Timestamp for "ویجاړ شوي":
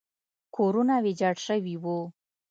1.05-1.75